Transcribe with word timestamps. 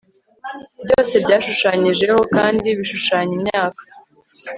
Byose 0.85 1.13
byashushanyijeho 1.25 2.19
kandi 2.35 2.67
bishushanya 2.77 3.33
imyaka 3.39 3.81